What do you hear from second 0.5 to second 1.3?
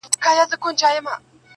گاونډیانو مهربان